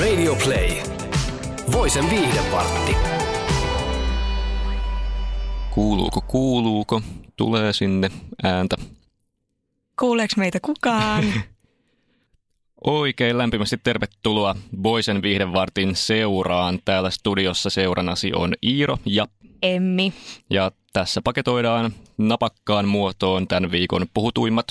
Radio 0.00 0.34
Play. 0.44 0.82
Voisen 1.72 2.10
viihdevartti. 2.10 2.96
Kuuluuko, 5.70 6.20
kuuluuko? 6.20 7.02
Tulee 7.36 7.72
sinne 7.72 8.10
ääntä. 8.42 8.76
Kuuleeko 10.00 10.34
meitä 10.36 10.58
kukaan? 10.60 11.24
Oikein 12.84 13.38
lämpimästi 13.38 13.76
tervetuloa 13.84 14.56
Boisen 14.82 15.22
viihdevartin 15.22 15.96
seuraan. 15.96 16.78
Täällä 16.84 17.10
studiossa 17.10 17.70
seuranasi 17.70 18.32
on 18.34 18.54
Iiro 18.62 18.98
ja 19.06 19.26
Emmi. 19.62 20.12
Ja 20.50 20.70
tässä 20.92 21.20
paketoidaan 21.24 21.92
napakkaan 22.18 22.88
muotoon 22.88 23.48
tämän 23.48 23.70
viikon 23.70 24.06
puhutuimmat 24.14 24.66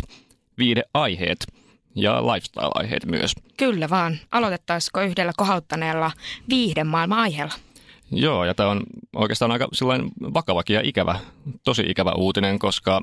viihdeaiheet 0.57 1.60
ja 1.95 2.21
lifestyle-aiheet 2.27 3.05
myös. 3.05 3.33
Kyllä 3.57 3.89
vaan. 3.89 4.17
Aloitettaisiko 4.31 5.01
yhdellä 5.01 5.31
kohauttaneella 5.37 6.11
viihdemaailman 6.49 7.19
aiheella? 7.19 7.53
Joo, 8.11 8.45
ja 8.45 8.53
tämä 8.53 8.69
on 8.69 8.83
oikeastaan 9.15 9.51
aika 9.51 9.67
vakavakin 10.33 10.73
ja 10.73 10.81
ikävä, 10.83 11.19
tosi 11.63 11.83
ikävä 11.87 12.11
uutinen, 12.11 12.59
koska 12.59 13.01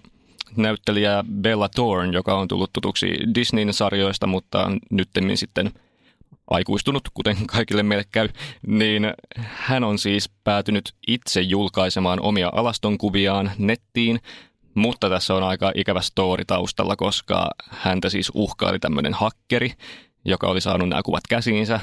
näyttelijä 0.56 1.24
Bella 1.32 1.68
Thorne, 1.68 2.12
joka 2.12 2.38
on 2.38 2.48
tullut 2.48 2.72
tutuksi 2.72 3.06
Disneyn 3.34 3.72
sarjoista, 3.72 4.26
mutta 4.26 4.70
nyttemmin 4.90 5.36
sitten 5.36 5.72
aikuistunut, 6.50 7.08
kuten 7.14 7.36
kaikille 7.46 7.82
meille 7.82 8.04
käy, 8.12 8.28
niin 8.66 9.12
hän 9.36 9.84
on 9.84 9.98
siis 9.98 10.30
päätynyt 10.44 10.94
itse 11.06 11.40
julkaisemaan 11.40 12.20
omia 12.20 12.50
alastonkuviaan 12.54 13.50
nettiin, 13.58 14.20
mutta 14.74 15.10
tässä 15.10 15.34
on 15.34 15.42
aika 15.42 15.72
ikävä 15.74 16.00
story 16.00 16.44
taustalla, 16.44 16.96
koska 16.96 17.50
häntä 17.68 18.08
siis 18.08 18.30
uhkaili 18.34 18.78
tämmöinen 18.78 19.14
hakkeri, 19.14 19.72
joka 20.24 20.46
oli 20.46 20.60
saanut 20.60 20.88
nämä 20.88 21.02
kuvat 21.02 21.26
käsiinsä. 21.28 21.80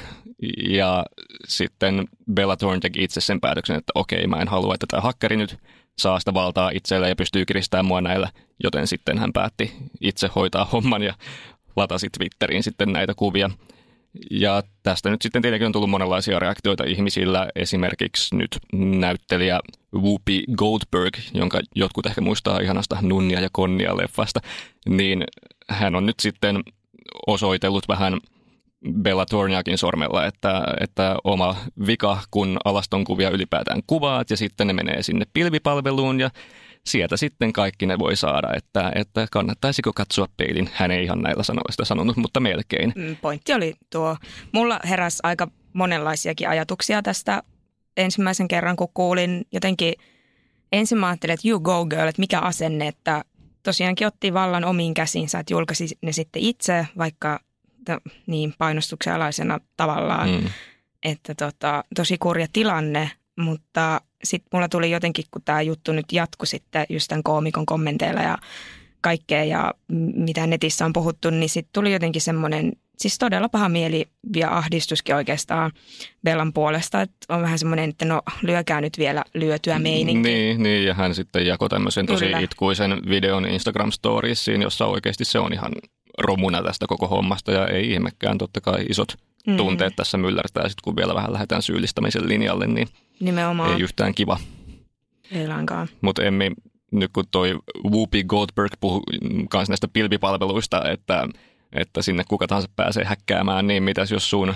Ja 0.68 1.04
sitten 1.48 2.08
Bella 2.32 2.56
Thorne 2.56 2.80
teki 2.80 3.04
itse 3.04 3.20
sen 3.20 3.40
päätöksen, 3.40 3.76
että 3.76 3.92
okei, 3.94 4.26
mä 4.26 4.36
en 4.36 4.48
halua, 4.48 4.74
että 4.74 4.86
tämä 4.90 5.00
hakkeri 5.00 5.36
nyt 5.36 5.58
saa 5.98 6.18
sitä 6.18 6.34
valtaa 6.34 6.70
itselleen 6.70 7.10
ja 7.10 7.16
pystyy 7.16 7.44
kiristämään 7.44 7.86
mua 7.86 8.00
näillä, 8.00 8.30
joten 8.64 8.86
sitten 8.86 9.18
hän 9.18 9.32
päätti 9.32 9.72
itse 10.00 10.30
hoitaa 10.34 10.64
homman 10.64 11.02
ja 11.02 11.14
latasi 11.76 12.08
Twitteriin 12.18 12.62
sitten 12.62 12.92
näitä 12.92 13.14
kuvia. 13.14 13.50
Ja 14.30 14.62
tästä 14.82 15.10
nyt 15.10 15.22
sitten 15.22 15.42
tietenkin 15.42 15.66
on 15.66 15.72
tullut 15.72 15.90
monenlaisia 15.90 16.38
reaktioita 16.38 16.84
ihmisillä, 16.84 17.48
esimerkiksi 17.54 18.36
nyt 18.36 18.58
näyttelijä 18.72 19.60
Whoopi 19.94 20.44
Goldberg, 20.56 21.16
jonka 21.34 21.60
jotkut 21.74 22.06
ehkä 22.06 22.20
muistaa 22.20 22.60
ihanasta 22.60 22.98
Nunnia 23.02 23.40
ja 23.40 23.48
Konnia 23.52 23.96
leffasta, 23.96 24.40
niin 24.88 25.24
hän 25.68 25.94
on 25.94 26.06
nyt 26.06 26.20
sitten 26.20 26.60
osoitellut 27.26 27.88
vähän 27.88 28.18
Bella 29.02 29.26
Torniakin 29.26 29.78
sormella, 29.78 30.26
että, 30.26 30.64
että 30.80 31.16
oma 31.24 31.56
vika, 31.86 32.18
kun 32.30 32.56
alastonkuvia 32.64 33.30
ylipäätään 33.30 33.82
kuvaat 33.86 34.30
ja 34.30 34.36
sitten 34.36 34.66
ne 34.66 34.72
menee 34.72 35.02
sinne 35.02 35.24
pilvipalveluun 35.32 36.20
ja 36.20 36.30
sieltä 36.86 37.16
sitten 37.16 37.52
kaikki 37.52 37.86
ne 37.86 37.98
voi 37.98 38.16
saada, 38.16 38.48
että, 38.56 38.92
että 38.94 39.26
kannattaisiko 39.32 39.92
katsoa 39.92 40.26
peilin. 40.36 40.70
Hän 40.72 40.90
ei 40.90 41.04
ihan 41.04 41.22
näillä 41.22 41.42
sanoilla 41.42 41.72
sitä 41.72 41.84
sanonut, 41.84 42.16
mutta 42.16 42.40
melkein. 42.40 42.92
Mm, 42.96 43.16
pointti 43.16 43.52
oli 43.52 43.74
tuo. 43.90 44.16
Mulla 44.52 44.80
heräsi 44.88 45.18
aika 45.22 45.48
monenlaisiakin 45.72 46.48
ajatuksia 46.48 47.02
tästä 47.02 47.42
ensimmäisen 47.96 48.48
kerran, 48.48 48.76
kun 48.76 48.88
kuulin 48.94 49.46
jotenkin, 49.52 49.94
ensin 50.72 50.98
mä 50.98 51.08
ajattelin, 51.08 51.34
että 51.34 51.48
you 51.48 51.60
go 51.60 51.86
girl, 51.86 52.08
että 52.08 52.22
mikä 52.22 52.40
asenne, 52.40 52.88
että 52.88 53.24
tosiaankin 53.62 54.06
otti 54.06 54.34
vallan 54.34 54.64
omiin 54.64 54.94
käsinsä, 54.94 55.38
että 55.38 55.54
julkaisi 55.54 55.98
ne 56.02 56.12
sitten 56.12 56.42
itse, 56.42 56.86
vaikka 56.98 57.40
niin 58.26 58.54
painostuksen 58.58 59.14
alaisena 59.14 59.60
tavallaan, 59.76 60.30
mm. 60.30 60.48
että 61.02 61.34
tota, 61.34 61.84
tosi 61.96 62.18
kurja 62.18 62.46
tilanne, 62.52 63.10
mutta 63.38 64.00
sitten 64.24 64.48
mulla 64.52 64.68
tuli 64.68 64.90
jotenkin, 64.90 65.24
kun 65.30 65.42
tämä 65.44 65.62
juttu 65.62 65.92
nyt 65.92 66.12
jatkui 66.12 66.46
sitten 66.46 66.86
just 66.88 67.08
tämän 67.08 67.22
koomikon 67.22 67.66
kommenteilla 67.66 68.20
ja 68.20 68.38
kaikkea 69.00 69.44
ja 69.44 69.74
mitä 70.14 70.46
netissä 70.46 70.84
on 70.84 70.92
puhuttu, 70.92 71.30
niin 71.30 71.48
sitten 71.48 71.72
tuli 71.72 71.92
jotenkin 71.92 72.22
semmoinen, 72.22 72.72
siis 72.98 73.18
todella 73.18 73.48
paha 73.48 73.68
mieli 73.68 74.06
ja 74.36 74.56
ahdistuskin 74.56 75.14
oikeastaan 75.14 75.70
Bellan 76.24 76.52
puolesta, 76.52 77.00
että 77.00 77.16
on 77.28 77.42
vähän 77.42 77.58
semmoinen, 77.58 77.90
että 77.90 78.04
no 78.04 78.22
lyökää 78.42 78.80
nyt 78.80 78.98
vielä 78.98 79.24
lyötyä 79.34 79.78
meininki. 79.78 80.28
Niin, 80.28 80.62
niin 80.62 80.84
ja 80.84 80.94
hän 80.94 81.14
sitten 81.14 81.46
jakoi 81.46 81.68
tämmöisen 81.68 82.06
tosi 82.06 82.24
Kyllä. 82.24 82.38
itkuisen 82.38 83.02
videon 83.08 83.46
Instagram 83.46 83.92
Storiesiin, 83.92 84.62
jossa 84.62 84.86
oikeasti 84.86 85.24
se 85.24 85.38
on 85.38 85.52
ihan 85.52 85.72
romuna 86.18 86.62
tästä 86.62 86.86
koko 86.86 87.08
hommasta 87.08 87.52
ja 87.52 87.66
ei 87.66 87.92
ihmekään 87.92 88.38
totta 88.38 88.60
kai 88.60 88.86
isot 88.88 89.18
mm. 89.46 89.56
tunteet 89.56 89.96
tässä 89.96 90.18
myllärtää 90.18 90.68
sitten 90.68 90.82
kun 90.84 90.96
vielä 90.96 91.14
vähän 91.14 91.32
lähdetään 91.32 91.62
syyllistämisen 91.62 92.28
linjalle, 92.28 92.66
niin 92.66 92.88
Nimenomaan. 93.20 93.72
ei 93.72 93.82
yhtään 93.82 94.14
kiva. 94.14 94.38
Ei 95.32 95.48
lainkaan. 95.48 95.88
Mutta 96.00 96.24
Emmi, 96.24 96.50
nyt 96.90 97.10
kun 97.12 97.24
toi 97.30 97.58
Whoopi 97.90 98.24
Goldberg 98.24 98.72
puhui 98.80 99.02
myös 99.54 99.68
näistä 99.68 99.88
pilvipalveluista, 99.88 100.90
että, 100.90 101.28
että 101.72 102.02
sinne 102.02 102.24
kuka 102.28 102.46
tahansa 102.46 102.68
pääsee 102.76 103.04
häkkäämään, 103.04 103.66
niin 103.66 103.82
mitäs 103.82 104.10
jos 104.10 104.30
sun 104.30 104.54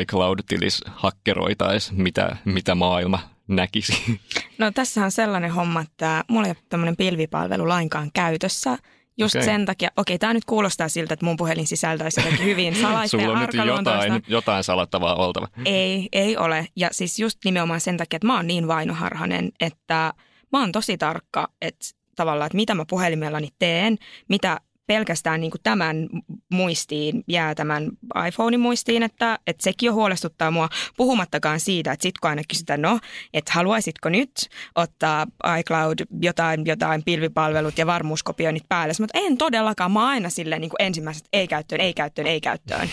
iCloud-tilis 0.00 0.80
hakkeroitaisi, 0.86 1.94
mitä, 1.94 2.36
mitä 2.44 2.74
maailma 2.74 3.18
näkisi? 3.48 4.20
No 4.58 4.70
tässä 4.70 5.04
on 5.04 5.10
sellainen 5.10 5.50
homma, 5.50 5.80
että 5.80 6.24
mulla 6.28 6.46
ei 6.46 6.50
ole 6.50 6.64
tämmöinen 6.68 6.96
pilvipalvelu 6.96 7.68
lainkaan 7.68 8.10
käytössä– 8.14 8.78
Just 9.18 9.34
okay. 9.34 9.44
sen 9.44 9.66
takia, 9.66 9.88
okei, 9.96 10.18
tämä 10.18 10.34
nyt 10.34 10.44
kuulostaa 10.44 10.88
siltä, 10.88 11.14
että 11.14 11.26
mun 11.26 11.36
puhelin 11.36 11.66
sisältäisi 11.66 12.20
jotenkin 12.20 12.46
hyvin 12.46 12.76
salaista 12.82 13.18
Sulla 13.18 13.32
on 13.32 13.38
nyt 13.38 13.66
jotain, 13.66 14.22
jotain 14.28 14.64
salattavaa 14.64 15.14
oltava. 15.14 15.48
Ei, 15.64 16.08
ei 16.12 16.36
ole. 16.36 16.66
Ja 16.76 16.88
siis 16.92 17.18
just 17.18 17.38
nimenomaan 17.44 17.80
sen 17.80 17.96
takia, 17.96 18.16
että 18.16 18.26
mä 18.26 18.36
oon 18.36 18.46
niin 18.46 18.68
vainoharhanen, 18.68 19.52
että 19.60 20.12
mä 20.52 20.60
oon 20.60 20.72
tosi 20.72 20.98
tarkka, 20.98 21.48
että 21.60 21.86
tavallaan, 22.16 22.46
että 22.46 22.56
mitä 22.56 22.74
mä 22.74 22.84
puhelimellani 22.90 23.48
teen, 23.58 23.96
mitä 24.28 24.60
pelkästään 24.86 25.40
niin 25.40 25.50
kuin 25.50 25.60
tämän 25.62 26.08
muistiin 26.52 27.24
jää 27.28 27.54
tämän 27.54 27.90
iPhonein 28.28 28.60
muistiin, 28.60 29.02
että, 29.02 29.38
että 29.46 29.62
sekin 29.62 29.86
jo 29.86 29.92
huolestuttaa 29.92 30.50
mua, 30.50 30.68
puhumattakaan 30.96 31.60
siitä, 31.60 31.92
että 31.92 32.02
sitten 32.02 32.18
kun 32.20 32.30
aina 32.30 32.42
kysytään, 32.48 32.82
no, 32.82 32.98
että 33.34 33.52
haluaisitko 33.52 34.08
nyt 34.08 34.48
ottaa 34.74 35.26
iCloud 35.60 35.98
jotain, 36.22 36.66
jotain 36.66 37.02
pilvipalvelut 37.04 37.78
ja 37.78 37.86
varmuuskopioinnit 37.86 38.68
päälle, 38.68 38.94
mutta 39.00 39.18
en 39.18 39.38
todellakaan, 39.38 39.92
mä 39.92 40.08
aina 40.08 40.30
silleen 40.30 40.60
niin 40.60 40.70
kuin 40.70 40.82
ensimmäiset 40.86 41.28
ei 41.32 41.48
käyttöön, 41.48 41.80
ei 41.80 41.94
käyttöön, 41.94 42.26
ei 42.26 42.40
käyttöön. 42.40 42.88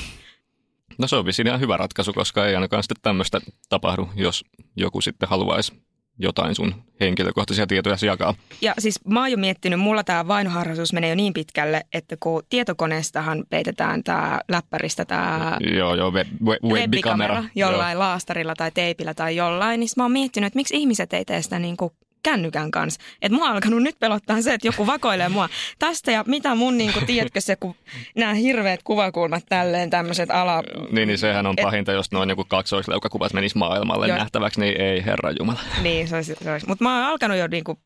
No 0.97 1.07
se 1.07 1.15
on 1.15 1.25
ihan 1.45 1.59
hyvä 1.59 1.77
ratkaisu, 1.77 2.13
koska 2.13 2.47
ei 2.47 2.55
ainakaan 2.55 2.83
sitten 2.83 3.01
tämmöistä 3.01 3.39
tapahdu, 3.69 4.09
jos 4.15 4.45
joku 4.75 5.01
sitten 5.01 5.29
haluaisi 5.29 5.88
jotain 6.19 6.55
sun 6.55 6.75
henkilökohtaisia 6.99 7.67
tietoja 7.67 7.95
jakaa. 8.05 8.33
Ja 8.61 8.73
siis 8.79 9.05
mä 9.05 9.19
oon 9.19 9.31
jo 9.31 9.37
miettinyt, 9.37 9.79
mulla 9.79 10.03
tämä 10.03 10.27
vainoharrastus 10.27 10.93
menee 10.93 11.09
jo 11.09 11.15
niin 11.15 11.33
pitkälle, 11.33 11.85
että 11.93 12.17
kun 12.19 12.43
tietokoneestahan 12.49 13.43
peitetään 13.49 14.03
tämä 14.03 14.39
läppäristä 14.47 15.05
tämä 15.05 15.57
joo, 15.77 15.95
joo, 15.95 16.11
web, 16.11 16.27
web, 16.45 16.63
webikamera 16.63 17.43
jollain 17.55 17.93
joo. 17.93 17.99
laastarilla 17.99 18.55
tai 18.55 18.71
teipillä 18.71 19.13
tai 19.13 19.35
jollain, 19.35 19.79
niin 19.79 19.89
mä 19.97 20.03
oon 20.03 20.11
miettinyt, 20.11 20.47
että 20.47 20.57
miksi 20.57 20.75
ihmiset 20.77 21.13
ei 21.13 21.25
tee 21.25 21.41
sitä 21.41 21.59
niin 21.59 21.77
kuin 21.77 21.93
kännykän 22.23 22.71
kanssa. 22.71 23.01
Että 23.21 23.35
mua 23.35 23.45
on 23.45 23.51
alkanut 23.51 23.83
nyt 23.83 23.99
pelottaa 23.99 24.41
se, 24.41 24.53
että 24.53 24.67
joku 24.67 24.87
vakoilee 24.87 25.29
mua 25.29 25.49
tästä 25.79 26.11
ja 26.11 26.23
mitä 26.27 26.55
mun, 26.55 26.77
niin 26.77 26.93
kuin, 26.93 27.05
tiedätkö 27.05 27.41
se, 27.41 27.55
kun 27.55 27.75
nämä 28.15 28.33
hirveät 28.33 28.83
kuvakulmat 28.83 29.43
tälleen, 29.49 29.89
tämmöiset 29.89 30.31
ala... 30.31 30.63
Niin, 30.91 31.07
niin 31.07 31.17
sehän 31.17 31.45
on 31.45 31.55
pahinta, 31.61 31.91
et... 31.91 31.95
jos 31.95 32.11
noin 32.11 32.29
joku 32.29 32.45
kaksoisleukakuvat 32.45 33.33
menisi 33.33 33.57
maailmalle 33.57 34.07
jo. 34.07 34.15
nähtäväksi, 34.15 34.59
niin 34.59 34.81
ei 34.81 35.05
herra 35.05 35.31
Jumala. 35.39 35.59
Niin, 35.81 36.07
se 36.07 36.15
olisi. 36.15 36.35
Olisi. 36.51 36.67
Mutta 36.67 36.83
mä 36.83 36.95
oon 36.95 37.05
alkanut 37.05 37.37
jo 37.37 37.47
niin 37.47 37.63
kuin, 37.63 37.77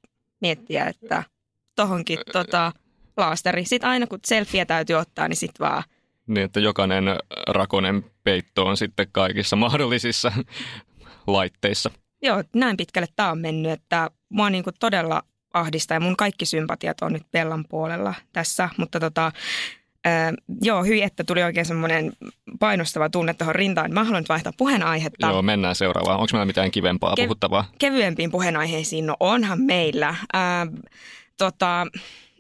miettiä, 0.42 0.86
että 0.86 1.24
tohonkin 1.76 2.20
tota, 2.32 2.72
laastari. 3.18 3.66
Sitten 3.66 3.90
aina 3.90 4.08
kun 4.08 4.20
selfieä 4.26 4.66
täytyy 4.66 4.96
ottaa, 4.96 5.28
niin 5.28 5.38
sitten 5.38 5.68
vaan... 5.68 5.84
Niin, 6.28 6.46
että 6.46 6.60
jokainen 6.60 7.04
rakonen 7.48 8.06
peitto 8.24 8.66
on 8.66 8.78
sitten 8.78 9.08
kaikissa 9.12 9.56
mahdollisissa 9.56 10.32
laitteissa. 11.28 11.92
Joo, 12.22 12.44
näin 12.56 12.78
pitkälle 12.78 13.08
tämä 13.16 13.32
on 13.32 13.40
mennyt, 13.40 13.72
että 13.72 14.10
mua 14.34 14.50
niin 14.50 14.64
kuin 14.64 14.74
todella 14.80 15.24
ahdistaa 15.54 15.96
ja 15.96 16.00
mun 16.00 16.18
kaikki 16.18 16.46
sympatiat 16.46 17.02
on 17.02 17.14
nyt 17.14 17.24
Bellan 17.32 17.66
puolella 17.70 18.14
tässä, 18.34 18.70
mutta 18.78 19.00
tota, 19.00 19.32
Öö, 20.08 20.32
joo, 20.62 20.84
hyi, 20.84 21.02
että 21.02 21.24
tuli 21.24 21.44
oikein 21.44 21.66
semmoinen 21.66 22.14
painostava 22.60 23.10
tunne 23.10 23.34
tuohon 23.34 23.56
rintaan. 23.56 23.94
Mä 23.94 24.04
haluan 24.04 24.22
nyt 24.22 24.30
vaihtaa 24.30 24.54
puheenaihetta. 24.58 25.28
Joo, 25.28 25.42
mennään 25.42 25.76
seuraavaan. 25.76 26.20
Onko 26.20 26.30
meillä 26.32 26.46
mitään 26.46 26.72
kivempaa 26.72 27.16
Ke- 27.20 27.24
puhuttavaa? 27.24 27.66
Kevyempiin 27.80 28.32
puheenaiheisiin, 28.32 29.06
no 29.06 29.18
onhan 29.20 29.62
meillä. 29.62 30.16
Öö, 30.36 30.42
tota, 31.38 31.88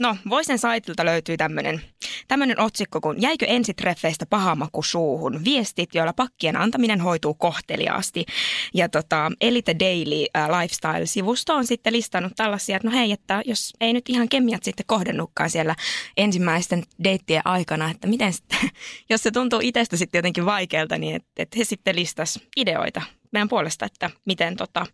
No, 0.04 0.18
Voisen 0.30 0.60
saitilta 0.60 1.06
löytyy 1.06 1.38
tämmöinen 1.38 1.82
tämmönen 2.28 2.60
otsikko 2.60 3.02
kuin 3.02 3.22
Jäikö 3.22 3.46
ensitreffeistä 3.46 4.26
pahamaku 4.26 4.84
suuhun? 4.84 5.44
Viestit, 5.44 5.96
joilla 5.96 6.14
pakkien 6.14 6.58
antaminen 6.58 7.02
hoituu 7.02 7.34
kohteliaasti. 7.34 8.26
Ja 8.74 8.90
tota, 8.90 9.32
Elite 9.42 9.76
Daily 9.80 10.26
äh, 10.38 10.50
Lifestyle-sivusto 10.50 11.56
on 11.56 11.66
sitten 11.68 11.94
listannut 11.94 12.34
tällaisia, 12.36 12.76
että 12.76 12.88
no 12.88 12.96
hei, 12.96 13.12
että 13.12 13.42
jos 13.46 13.74
ei 13.82 13.94
nyt 13.94 14.10
ihan 14.10 14.30
kemiat 14.30 14.64
sitten 14.64 14.86
kohdennutkaan 14.86 15.50
siellä 15.50 15.76
ensimmäisten 16.18 16.84
deittien 17.04 17.42
aikana, 17.46 17.90
että 17.90 18.08
miten 18.08 18.34
sitten, 18.34 18.60
jos 19.10 19.24
se 19.24 19.32
tuntuu 19.32 19.60
itsestä 19.64 19.98
sitten 19.98 20.20
jotenkin 20.20 20.46
vaikealta, 20.46 20.98
niin 20.98 21.16
että 21.16 21.44
et 21.44 21.58
he 21.58 21.64
sitten 21.64 21.96
listas 21.96 22.40
ideoita 22.58 23.02
meidän 23.34 23.50
puolesta, 23.50 23.86
että 23.86 24.10
miten 24.26 24.58
tota, 24.58 24.86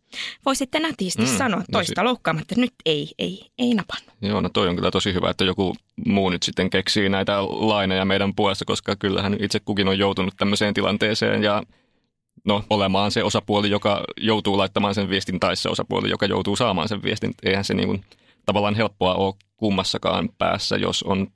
voisitte 0.46 0.80
nätisti 0.80 1.22
mm, 1.22 1.38
sanoa 1.38 1.60
no 1.60 1.66
toista 1.72 2.02
no, 2.02 2.10
loukkaamatta, 2.10 2.54
että 2.54 2.62
nyt 2.62 2.74
ei, 2.86 3.12
ei, 3.20 3.46
ei 3.58 3.74
napannut. 3.74 4.14
Joo, 4.22 4.42
no 4.42 4.50
toi 4.50 4.68
on 4.68 4.76
kyllä 4.76 4.92
tosi 4.92 5.14
hyvä, 5.14 5.30
että 5.30 5.44
joku 5.44 5.76
muu 6.06 6.30
nyt 6.30 6.44
sitten 6.44 6.70
keksii 6.70 7.10
näitä 7.10 7.44
laineja 7.44 8.06
meidän 8.06 8.36
puolesta, 8.36 8.66
koska 8.66 8.96
kyllähän 8.96 9.38
itse 9.40 9.60
kukin 9.60 9.88
on 9.88 10.00
joutunut 10.00 10.34
tämmöiseen 10.38 10.74
tilanteeseen 10.74 11.44
ja 11.44 11.64
no, 12.46 12.64
olemaan 12.70 13.12
se 13.12 13.24
osapuoli, 13.24 13.70
joka 13.70 14.04
joutuu 14.18 14.58
laittamaan 14.58 14.96
sen 14.96 15.10
viestin 15.10 15.40
tai 15.40 15.56
se 15.56 15.70
osapuoli, 15.70 16.10
joka 16.10 16.26
joutuu 16.26 16.56
saamaan 16.56 16.90
sen 16.90 17.04
viestin. 17.04 17.34
Eihän 17.44 17.64
se 17.64 17.74
niin 17.74 17.88
kuin, 17.88 18.06
tavallaan 18.46 18.76
helppoa 18.76 19.16
ole 19.16 19.34
kummassakaan 19.58 20.30
päässä, 20.38 20.78
jos 20.78 21.04
on 21.04 21.28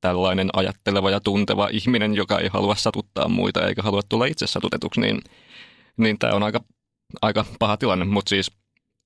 tällainen 0.00 0.50
ajatteleva 0.52 1.10
ja 1.10 1.20
tunteva 1.20 1.68
ihminen, 1.72 2.14
joka 2.14 2.38
ei 2.38 2.48
halua 2.52 2.74
satuttaa 2.74 3.28
muita 3.28 3.68
eikä 3.68 3.82
halua 3.82 4.00
tulla 4.08 4.26
itse 4.26 4.46
satutetuksi, 4.46 5.00
niin– 5.00 5.20
niin 5.98 6.18
tämä 6.18 6.34
on 6.34 6.42
aika, 6.42 6.60
aika 7.22 7.44
paha 7.58 7.76
tilanne, 7.76 8.04
mutta 8.04 8.28
siis 8.28 8.50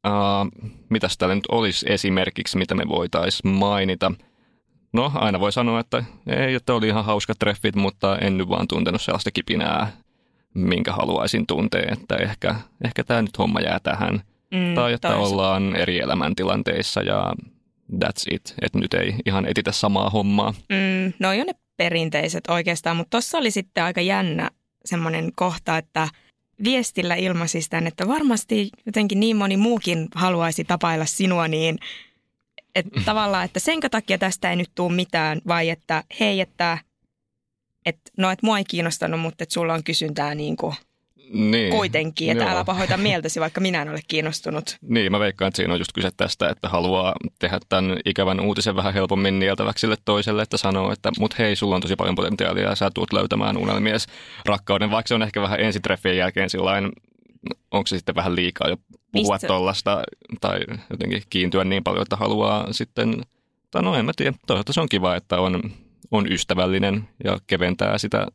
uh, 0.06 0.72
mitäs 0.88 1.18
täällä 1.18 1.34
nyt 1.34 1.46
olisi 1.48 1.86
esimerkiksi, 1.88 2.58
mitä 2.58 2.74
me 2.74 2.88
voitaisiin 2.88 3.54
mainita? 3.54 4.12
No 4.92 5.12
aina 5.14 5.40
voi 5.40 5.52
sanoa, 5.52 5.80
että 5.80 6.04
ei, 6.26 6.54
että 6.54 6.74
oli 6.74 6.88
ihan 6.88 7.04
hauska 7.04 7.34
treffit, 7.38 7.76
mutta 7.76 8.18
en 8.18 8.38
nyt 8.38 8.48
vaan 8.48 8.68
tuntenut 8.68 9.02
sellaista 9.02 9.30
kipinää, 9.30 9.92
minkä 10.54 10.92
haluaisin 10.92 11.46
tuntea, 11.46 11.92
että 11.92 12.16
ehkä, 12.16 12.54
ehkä 12.84 13.04
tämä 13.04 13.22
nyt 13.22 13.38
homma 13.38 13.60
jää 13.60 13.78
tähän. 13.82 14.22
Mm, 14.54 14.74
tai 14.74 14.92
että 14.92 15.08
tois. 15.08 15.30
ollaan 15.30 15.76
eri 15.76 16.00
elämäntilanteissa 16.00 17.02
ja 17.02 17.32
that's 17.94 18.34
it, 18.34 18.54
että 18.62 18.78
nyt 18.78 18.94
ei 18.94 19.14
ihan 19.26 19.46
etitä 19.46 19.72
samaa 19.72 20.10
hommaa. 20.10 20.54
Mm, 20.68 21.12
no 21.18 21.28
on 21.28 21.46
ne 21.46 21.54
perinteiset 21.76 22.44
oikeastaan, 22.48 22.96
mutta 22.96 23.10
tuossa 23.10 23.38
oli 23.38 23.50
sitten 23.50 23.84
aika 23.84 24.00
jännä 24.00 24.50
semmoinen 24.84 25.32
kohta, 25.34 25.78
että– 25.78 26.08
viestillä 26.64 27.14
ilmaisi 27.14 27.60
tämän, 27.70 27.86
että 27.86 28.08
varmasti 28.08 28.70
jotenkin 28.86 29.20
niin 29.20 29.36
moni 29.36 29.56
muukin 29.56 30.08
haluaisi 30.14 30.64
tapailla 30.64 31.06
sinua, 31.06 31.48
niin 31.48 31.78
että 32.74 32.98
mm. 33.00 33.04
tavallaan, 33.04 33.44
että 33.44 33.60
senkö 33.60 33.88
takia 33.88 34.18
tästä 34.18 34.50
ei 34.50 34.56
nyt 34.56 34.70
tule 34.74 34.92
mitään, 34.92 35.40
vai 35.46 35.70
että 35.70 36.04
hei, 36.20 36.40
että, 36.40 36.78
että 37.86 38.10
no, 38.18 38.30
että 38.30 38.46
mua 38.46 38.58
ei 38.58 38.64
kiinnostanut, 38.64 39.20
mutta 39.20 39.42
että 39.42 39.52
sulla 39.52 39.74
on 39.74 39.84
kysyntää 39.84 40.34
niin 40.34 40.56
kuin– 40.56 40.74
niin. 41.32 41.72
kuitenkin, 41.72 42.30
että 42.30 42.50
älä 42.50 42.64
pahoita 42.64 42.96
mieltäsi, 42.96 43.40
vaikka 43.40 43.60
minä 43.60 43.82
en 43.82 43.88
ole 43.88 44.00
kiinnostunut. 44.08 44.76
Niin, 44.80 45.12
mä 45.12 45.20
veikkaan, 45.20 45.48
että 45.48 45.56
siinä 45.56 45.74
on 45.74 45.80
just 45.80 45.92
kyse 45.94 46.10
tästä, 46.16 46.48
että 46.48 46.69
haluaa 46.69 47.14
tehdä 47.38 47.60
tämän 47.69 48.00
ikävän 48.04 48.40
uutisen 48.40 48.76
vähän 48.76 48.94
helpommin 48.94 49.38
nieltäväksi 49.38 49.80
sille 49.80 49.96
toiselle, 50.04 50.42
että 50.42 50.56
sanoo, 50.56 50.92
että 50.92 51.10
mut 51.19 51.38
hei, 51.38 51.56
sulla 51.56 51.74
on 51.74 51.80
tosi 51.80 51.96
paljon 51.96 52.14
potentiaalia 52.14 52.69
ja 52.69 52.74
sä 52.74 52.90
tulet 52.94 53.12
löytämään 53.12 53.56
unelmies 53.56 54.06
rakkauden, 54.46 54.90
vaikka 54.90 55.08
se 55.08 55.14
on 55.14 55.22
ehkä 55.22 55.40
vähän 55.40 55.60
ensitreffien 55.60 56.16
jälkeen 56.16 56.50
sillain, 56.50 56.92
onko 57.70 57.86
se 57.86 57.96
sitten 57.96 58.14
vähän 58.14 58.36
liikaa 58.36 58.69
jo 58.69 58.76
puhua 59.12 59.38
tollasta 59.38 60.02
tai 60.40 60.60
jotenkin 60.90 61.22
kiintyä 61.30 61.64
niin 61.64 61.84
paljon, 61.84 62.02
että 62.02 62.16
haluaa 62.16 62.72
sitten, 62.72 63.22
tai 63.70 63.82
no 63.82 63.94
en 63.94 64.04
mä 64.04 64.12
tiedä, 64.16 64.36
toisaalta 64.46 64.72
se 64.72 64.80
on 64.80 64.88
kiva, 64.88 65.16
että 65.16 65.40
on, 65.40 65.62
on 66.10 66.32
ystävällinen 66.32 67.08
ja 67.24 67.38
keventää 67.46 67.98
sitä 67.98 68.26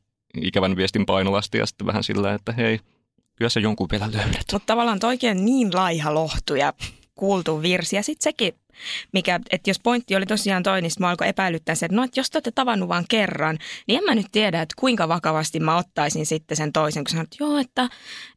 ikävän 0.44 0.76
viestin 0.76 1.06
painolasti 1.06 1.58
ja 1.58 1.66
sitten 1.66 1.88
vähän 1.88 2.04
sillä, 2.04 2.34
että 2.34 2.52
hei, 2.52 2.80
kyllä 3.36 3.50
se 3.50 3.60
jonkun 3.60 3.88
vielä 3.92 4.10
löydät. 4.14 4.46
Mutta 4.54 4.66
tavallaan 4.66 5.00
toikin 5.00 5.46
niin 5.46 5.70
laiha 5.74 6.14
lohtu 6.14 6.56
ja 6.56 6.74
kuultu 7.16 7.62
virsi. 7.62 7.96
Ja 7.96 8.04
sitten 8.04 8.24
sekin, 8.24 8.54
mikä, 9.12 9.40
että 9.52 9.70
jos 9.70 9.80
pointti 9.80 10.16
oli 10.16 10.26
tosiaan 10.26 10.64
toi, 10.64 10.82
niin 10.82 10.92
mä 11.00 11.10
alkoi 11.10 11.28
epäilyttää 11.28 11.76
se, 11.76 11.86
että 11.86 11.96
no, 11.96 12.04
että 12.04 12.20
jos 12.20 12.30
te 12.30 12.38
olette 12.38 12.52
tavannut 12.52 12.90
vain 12.90 13.06
kerran, 13.10 13.58
niin 13.88 13.98
en 13.98 14.04
mä 14.04 14.16
nyt 14.16 14.26
tiedä, 14.32 14.62
että 14.62 14.76
kuinka 14.80 15.08
vakavasti 15.08 15.60
mä 15.60 15.78
ottaisin 15.78 16.26
sitten 16.26 16.58
sen 16.58 16.74
toisen, 16.74 17.04
kun 17.04 17.12
sanoit, 17.12 17.28
että 17.34 17.44
joo, 17.44 17.58
että, 17.58 17.90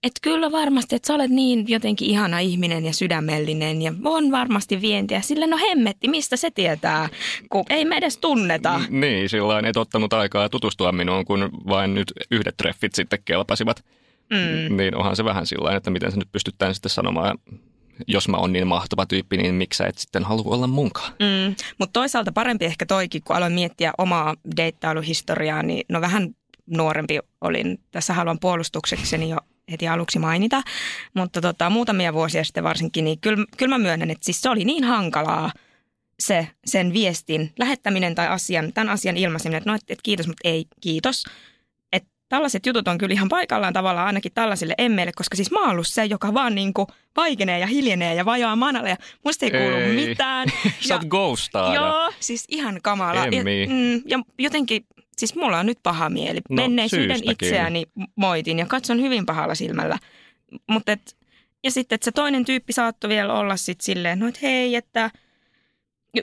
että 0.03 0.21
kyllä 0.23 0.53
varmasti, 0.53 0.97
että 0.97 1.07
sä 1.07 1.15
olet 1.15 1.31
niin 1.31 1.65
jotenkin 1.69 2.11
ihana 2.11 2.39
ihminen 2.39 2.85
ja 2.85 2.93
sydämellinen 2.93 3.83
ja 3.83 3.93
on 4.05 4.31
varmasti 4.31 4.81
vientiä. 4.81 5.21
Sillä 5.21 5.47
no 5.47 5.57
hemmetti, 5.57 6.09
mistä 6.09 6.37
se 6.37 6.51
tietää, 6.51 7.09
kun 7.51 7.65
ei 7.71 7.85
me 7.85 7.97
edes 7.97 8.19
tunneta. 8.19 8.81
Niin, 8.89 9.29
sillä 9.29 9.63
et 9.69 9.77
ottanut 9.77 10.13
aikaa 10.13 10.49
tutustua 10.49 10.93
minuun, 10.93 11.25
kun 11.25 11.51
vain 11.69 11.95
nyt 11.95 12.13
yhdet 12.31 12.57
treffit 12.57 12.95
sitten 12.95 13.19
kelpasivat. 13.25 13.85
Mm. 14.31 14.77
Niin 14.77 14.97
onhan 14.97 15.17
se 15.17 15.25
vähän 15.25 15.47
sillä 15.47 15.77
että 15.77 15.91
miten 15.91 16.11
se 16.13 16.19
nyt 16.19 16.33
pystytään 16.33 16.75
sitten 16.75 16.91
sanomaan 16.91 17.39
jos 18.07 18.29
mä 18.29 18.37
oon 18.37 18.53
niin 18.53 18.67
mahtava 18.67 19.07
tyyppi, 19.07 19.37
niin 19.37 19.55
miksi 19.55 19.79
sä 19.79 19.87
et 19.87 19.99
sitten 19.99 20.25
halua 20.25 20.55
olla 20.55 20.67
munkaan? 20.67 21.13
Mm, 21.13 21.55
mutta 21.79 21.93
toisaalta 21.93 22.33
parempi 22.33 22.65
ehkä 22.65 22.87
toikin, 22.87 23.23
kun 23.25 23.37
aloin 23.37 23.53
miettiä 23.53 23.93
omaa 23.99 24.35
deittailuhistoriaa, 24.57 25.63
niin 25.63 25.85
no 25.89 26.01
vähän 26.01 26.35
nuorempi 26.67 27.19
olin. 27.41 27.79
Tässä 27.91 28.15
haluan 28.15 28.39
puolustuksekseni 28.41 29.31
jo 29.31 29.37
heti 29.71 29.89
aluksi 29.89 30.19
mainita, 30.19 30.63
mutta 31.15 31.41
tota, 31.41 31.71
muutamia 31.71 32.13
vuosia 32.13 32.45
sitten 32.45 32.65
varsinkin, 32.65 33.05
niin 33.05 33.21
kyllä, 33.21 33.47
kyllä 33.57 33.79
mä 33.79 33.83
myönnän, 33.83 34.11
että 34.11 34.25
siis 34.25 34.41
se 34.41 34.51
oli 34.51 34.65
niin 34.65 34.85
hankalaa 34.85 35.53
se, 36.19 36.49
sen 36.67 36.93
viestin 36.93 37.53
lähettäminen 37.59 38.15
tai 38.15 38.29
asian, 38.29 38.73
tämän 38.73 38.89
asian 38.89 39.17
ilmaiseminen, 39.17 39.59
että 39.59 39.71
no, 39.71 39.75
et, 39.75 39.83
et 39.89 39.99
kiitos, 40.03 40.27
mutta 40.27 40.49
ei 40.49 40.67
kiitos 40.81 41.25
tällaiset 42.31 42.67
jutut 42.67 42.89
on 42.89 42.99
kyllä 42.99 43.13
ihan 43.13 43.29
paikallaan 43.29 43.73
tavallaan 43.73 44.07
ainakin 44.07 44.33
tällaisille 44.33 44.75
emmeille, 44.79 45.13
koska 45.17 45.37
siis 45.37 45.51
mä 45.51 45.61
oon 45.61 45.71
ollut 45.71 45.87
se, 45.87 46.05
joka 46.05 46.35
vaan 46.35 46.55
niin 46.55 46.75
kuin 46.75 46.87
vaikenee 47.17 47.59
ja 47.59 47.67
hiljenee 47.67 48.15
ja 48.15 48.25
vajaa 48.25 48.57
manalle 48.57 48.89
ja 48.89 48.97
musta 49.25 49.47
ei 49.47 49.51
kuulu 49.51 49.77
ei. 49.77 49.95
mitään. 49.95 50.49
Sä 50.89 50.95
oot 50.95 51.05
ghostaa. 51.05 51.75
Joo, 51.75 52.13
siis 52.21 52.45
ihan 52.49 52.81
kamala. 52.83 53.27
Ja, 53.27 53.43
mm, 53.45 54.03
ja 54.07 54.19
jotenkin, 54.39 54.87
siis 55.17 55.35
mulla 55.35 55.59
on 55.59 55.67
nyt 55.67 55.79
paha 55.83 56.11
mieli. 56.11 56.41
No, 56.51 56.57
Menneisyyden 56.57 57.31
itseäni 57.31 57.85
moitin 58.17 58.59
ja 58.59 58.67
katson 58.67 59.01
hyvin 59.01 59.27
pahalla 59.27 59.55
silmällä. 59.55 59.99
Mutta 60.67 60.93
et, 60.93 61.17
ja 61.65 61.71
sitten, 61.71 61.95
että 61.95 62.05
se 62.05 62.13
toinen 62.13 62.45
tyyppi 62.45 62.73
saattoi 62.73 63.09
vielä 63.09 63.35
olla 63.35 63.57
sitten 63.57 63.85
silleen, 63.85 64.19
no 64.19 64.29
että 64.29 64.41
hei, 64.43 64.75
että– 64.75 65.11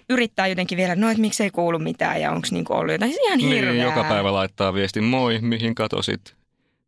yrittää 0.10 0.48
jotenkin 0.48 0.78
vielä, 0.78 0.96
no 0.96 1.10
että 1.10 1.22
miksei 1.22 1.52
kuulu 1.52 1.80
mitään 1.80 2.22
ja 2.22 2.32
onko 2.32 2.48
niinku 2.52 2.74
ollut 2.74 2.92
jotain. 2.92 3.12
Siis 3.12 3.26
ihan 3.26 3.40
hirveää. 3.40 3.74
Niin, 3.74 3.84
joka 3.84 4.04
päivä 4.04 4.34
laittaa 4.34 4.74
viestin, 4.74 5.04
moi, 5.04 5.40
mihin 5.42 5.76
katosit? 5.76 6.38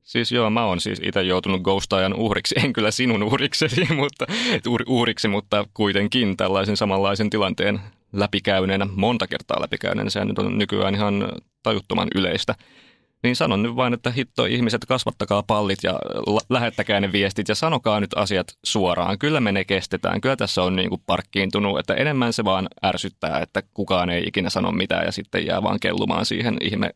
Siis 0.03 0.31
joo, 0.31 0.49
mä 0.49 0.65
oon 0.65 0.81
siis 0.81 1.01
itse 1.03 1.21
joutunut 1.21 1.61
ghostajan 1.61 2.13
uhriksi, 2.13 2.55
en 2.63 2.73
kyllä 2.73 2.91
sinun 2.91 3.23
uhriksesi, 3.23 3.87
mutta, 3.95 4.25
uhriksi, 4.87 5.27
mutta 5.27 5.65
kuitenkin 5.73 6.37
tällaisen 6.37 6.77
samanlaisen 6.77 7.29
tilanteen 7.29 7.79
läpikäyneenä, 8.13 8.87
monta 8.95 9.27
kertaa 9.27 9.61
läpikäyneenä, 9.61 10.09
sehän 10.09 10.27
nyt 10.27 10.39
on 10.39 10.57
nykyään 10.57 10.95
ihan 10.95 11.31
tajuttoman 11.63 12.07
yleistä. 12.15 12.55
Niin 13.23 13.35
sanon 13.35 13.63
nyt 13.63 13.75
vain, 13.75 13.93
että 13.93 14.11
hitto 14.11 14.45
ihmiset, 14.45 14.85
kasvattakaa 14.85 15.43
pallit 15.43 15.79
ja 15.83 15.99
lähettäkää 16.49 16.99
ne 16.99 17.11
viestit 17.11 17.47
ja 17.47 17.55
sanokaa 17.55 17.99
nyt 17.99 18.13
asiat 18.15 18.47
suoraan. 18.63 19.19
Kyllä 19.19 19.39
me 19.39 19.51
ne 19.51 19.65
kestetään. 19.65 20.21
Kyllä 20.21 20.35
tässä 20.35 20.63
on 20.63 20.75
niin 20.75 20.89
kuin 20.89 21.01
parkkiintunut, 21.05 21.79
että 21.79 21.93
enemmän 21.93 22.33
se 22.33 22.43
vaan 22.43 22.67
ärsyttää, 22.85 23.39
että 23.39 23.63
kukaan 23.73 24.09
ei 24.09 24.23
ikinä 24.27 24.49
sano 24.49 24.71
mitään 24.71 25.05
ja 25.05 25.11
sitten 25.11 25.45
jää 25.45 25.63
vaan 25.63 25.79
kellumaan 25.79 26.25
siihen 26.25 26.57
ihme 26.61 26.89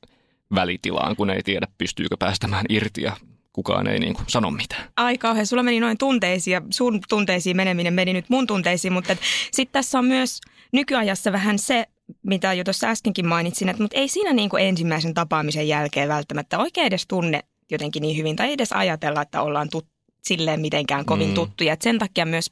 välitilaan, 0.56 1.16
kun 1.16 1.30
ei 1.30 1.44
tiedä 1.44 1.68
pystyykö 1.78 2.18
päästämään 2.20 2.66
irti 2.70 3.02
ja 3.02 3.12
kukaan 3.54 3.88
ei 3.88 4.00
niin 4.00 4.14
kuin 4.14 4.26
sano 4.28 4.52
mitään. 4.52 4.84
Ai 4.98 5.18
kauhean, 5.18 5.46
sulla 5.46 5.64
meni 5.64 5.80
noin 5.80 5.98
tunteisiin 5.98 6.54
ja 6.54 6.62
sun 6.70 7.00
tunteisiin 7.10 7.58
meneminen 7.58 7.94
meni 7.94 8.14
nyt 8.14 8.30
mun 8.30 8.48
tunteisiin, 8.48 8.94
mutta 8.94 9.16
sitten 9.52 9.74
tässä 9.74 10.00
on 10.00 10.06
myös 10.06 10.42
nykyajassa 10.72 11.32
vähän 11.32 11.60
se 11.60 11.86
mitä 12.24 12.54
jo 12.54 12.64
tuossa 12.64 12.88
äskenkin 12.88 13.28
mainitsin, 13.28 13.70
että 13.70 13.84
mutta 13.84 13.98
ei 13.98 14.08
siinä 14.08 14.34
niin 14.34 14.50
kuin 14.50 14.64
ensimmäisen 14.64 15.14
tapaamisen 15.14 15.68
jälkeen 15.68 16.10
välttämättä 16.10 16.60
oikein 16.60 16.88
edes 16.88 17.08
tunne 17.08 17.40
jotenkin 17.72 18.02
niin 18.02 18.18
hyvin 18.18 18.36
tai 18.36 18.54
edes 18.54 18.72
ajatella, 18.72 19.22
että 19.22 19.42
ollaan 19.42 19.70
tut, 19.70 19.88
silleen 20.24 20.62
mitenkään 20.62 21.06
kovin 21.06 21.28
mm. 21.28 21.34
tuttuja. 21.34 21.74
Et 21.74 21.82
sen 21.82 22.00
takia 22.00 22.26
myös 22.26 22.52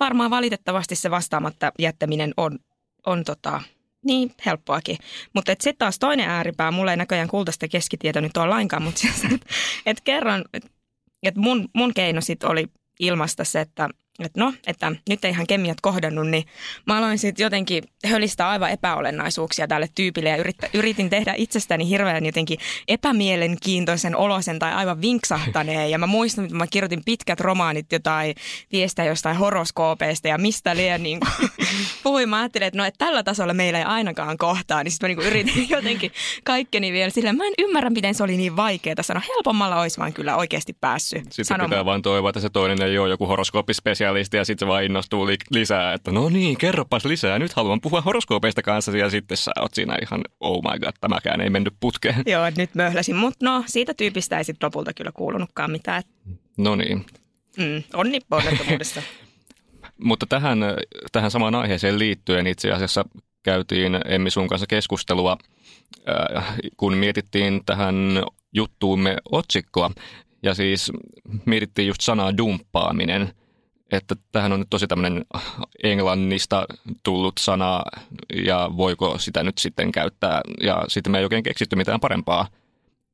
varmaan 0.00 0.30
valitettavasti 0.30 0.96
se 0.96 1.10
vastaamatta 1.10 1.72
jättäminen 1.78 2.34
on, 2.36 2.58
on 3.06 3.24
tota, 3.24 3.62
niin 4.04 4.34
helppoakin. 4.46 4.98
Mutta 5.34 5.52
sitten 5.52 5.78
taas 5.78 5.98
toinen 5.98 6.28
ääripää, 6.28 6.70
mulla 6.70 6.90
ei 6.90 6.96
näköjään 6.96 7.28
kultaista 7.28 7.68
keskitieto 7.68 8.20
nyt 8.20 8.36
ole 8.36 8.46
lainkaan, 8.46 8.82
mutta 8.82 9.00
siis, 9.00 9.24
että 9.24 9.46
et 9.86 10.00
kerran, 10.00 10.44
että 10.54 10.70
et 11.22 11.36
mun, 11.36 11.68
mun 11.74 11.94
keino 11.94 12.20
sitten 12.20 12.50
oli 12.50 12.66
ilmaista 13.00 13.44
se, 13.44 13.60
että 13.60 13.88
että 14.18 14.40
no, 14.40 14.52
että 14.66 14.92
nyt 15.08 15.24
ei 15.24 15.30
ihan 15.30 15.46
kemiat 15.46 15.80
kohdannut, 15.80 16.26
niin 16.28 16.44
mä 16.86 16.98
aloin 16.98 17.18
sitten 17.18 17.44
jotenkin 17.44 17.84
hölistää 18.06 18.48
aivan 18.48 18.70
epäolennaisuuksia 18.70 19.68
tälle 19.68 19.88
tyypille 19.94 20.28
ja 20.28 20.36
yrittä, 20.36 20.68
yritin 20.74 21.10
tehdä 21.10 21.34
itsestäni 21.36 21.88
hirveän 21.88 22.26
jotenkin 22.26 22.58
epämielenkiintoisen 22.88 24.16
olosen 24.16 24.58
tai 24.58 24.72
aivan 24.72 25.00
vinksahtaneen. 25.00 25.90
Ja 25.90 25.98
mä 25.98 26.06
muistan, 26.06 26.44
että 26.44 26.56
mä 26.56 26.66
kirjoitin 26.66 27.02
pitkät 27.04 27.40
romaanit 27.40 27.92
jotain 27.92 28.34
viestejä 28.72 29.08
jostain 29.08 29.36
horoskoopeista 29.36 30.28
ja 30.28 30.38
mistä 30.38 30.76
liian 30.76 31.02
niin 31.02 31.20
kuin, 31.20 31.50
puhuin. 32.02 32.28
Mä 32.28 32.40
ajattelin, 32.40 32.66
että 32.66 32.78
no, 32.78 32.84
että 32.84 33.04
tällä 33.04 33.22
tasolla 33.22 33.54
meillä 33.54 33.78
ei 33.78 33.84
ainakaan 33.84 34.38
kohtaa, 34.38 34.82
niin 34.82 34.92
sitten 34.92 35.10
mä 35.10 35.14
niin 35.16 35.26
yritin 35.26 35.68
jotenkin 35.76 36.12
kaikkeni 36.44 36.92
vielä 36.92 37.10
sillä. 37.10 37.32
Mä 37.32 37.46
en 37.46 37.52
ymmärrä, 37.58 37.90
miten 37.90 38.14
se 38.14 38.22
oli 38.22 38.36
niin 38.36 38.56
vaikeaa 38.56 38.94
sanoa. 39.00 39.22
Helpommalla 39.28 39.80
olisi 39.80 39.98
vaan 39.98 40.12
kyllä 40.12 40.36
oikeasti 40.36 40.72
päässyt 40.80 41.24
Sitten 41.24 41.44
sanomaan. 41.44 41.70
pitää 41.70 41.84
vaan 41.84 42.02
toivoa, 42.02 42.30
että 42.30 42.40
se 42.40 42.50
toinen 42.50 42.82
ei 42.82 42.98
ole 42.98 43.08
joku 43.08 43.26
horoskooppispesialisti 44.04 44.36
ja 44.36 44.44
sitten 44.44 44.66
se 44.66 44.70
vaan 44.70 44.84
innostuu 44.84 45.26
li- 45.26 45.36
lisää, 45.50 45.92
että 45.92 46.12
no 46.12 46.28
niin, 46.28 46.58
kerropas 46.58 47.04
lisää, 47.04 47.38
nyt 47.38 47.52
haluan 47.52 47.80
puhua 47.80 48.00
horoskoopeista 48.00 48.62
kanssa 48.62 48.96
ja 48.96 49.10
sitten 49.10 49.36
sä 49.36 49.50
oot 49.60 49.74
siinä 49.74 49.96
ihan 50.02 50.20
oh 50.40 50.62
my 50.62 50.78
god, 50.78 50.92
tämäkään 51.00 51.40
ei 51.40 51.50
mennyt 51.50 51.74
putkeen. 51.80 52.22
Joo, 52.26 52.44
nyt 52.56 52.74
möhläsin, 52.74 53.16
mutta 53.16 53.46
no 53.46 53.64
siitä 53.66 53.94
tyypistä 53.94 54.38
ei 54.38 54.44
sitten 54.44 54.66
lopulta 54.66 54.94
kyllä 54.94 55.12
kuulunutkaan 55.12 55.70
mitään. 55.70 56.02
No 56.58 56.76
niin. 56.76 57.06
Mm, 57.56 57.82
onni 57.94 58.20
onnettomuudesta. 58.30 59.02
mutta 60.08 60.26
tähän, 60.26 60.58
tähän 61.12 61.30
samaan 61.30 61.54
aiheeseen 61.54 61.98
liittyen 61.98 62.46
itse 62.46 62.72
asiassa 62.72 63.04
käytiin 63.42 64.00
Emmi 64.04 64.30
sun 64.30 64.48
kanssa 64.48 64.66
keskustelua, 64.66 65.36
äh, 66.08 66.54
kun 66.76 66.96
mietittiin 66.96 67.60
tähän 67.66 68.22
juttuumme 68.52 69.16
otsikkoa. 69.32 69.90
Ja 70.42 70.54
siis 70.54 70.92
mietittiin 71.46 71.88
just 71.88 72.00
sanaa 72.00 72.36
dumppaaminen– 72.36 73.28
että 73.94 74.14
tähän 74.32 74.52
on 74.52 74.58
nyt 74.58 74.70
tosi 74.70 74.86
tämmöinen 74.86 75.24
englannista 75.82 76.66
tullut 77.02 77.34
sana 77.40 77.82
ja 78.44 78.70
voiko 78.76 79.18
sitä 79.18 79.42
nyt 79.42 79.58
sitten 79.58 79.92
käyttää. 79.92 80.40
Ja 80.62 80.84
sitten 80.88 81.10
me 81.12 81.18
ei 81.18 81.24
oikein 81.24 81.42
keksitty 81.42 81.76
mitään 81.76 82.00
parempaa 82.00 82.46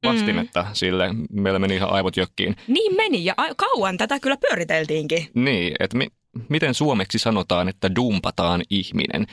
vastinetta 0.05 0.63
mm. 0.63 0.69
sille. 0.73 1.11
Meillä 1.31 1.59
meni 1.59 1.75
ihan 1.75 1.93
aivot 1.93 2.17
jökkiin. 2.17 2.57
Niin 2.67 2.97
meni 2.97 3.25
ja 3.25 3.35
kauan 3.57 3.97
tätä 3.97 4.21
kyllä 4.21 4.37
pyöriteltiinkin. 4.37 5.29
Niin, 5.35 5.75
että 5.81 5.97
mi- 5.97 6.13
miten 6.49 6.75
suomeksi 6.75 7.19
sanotaan, 7.19 7.69
että 7.69 7.95
dumpataan 7.97 8.63
ihminen. 8.71 9.27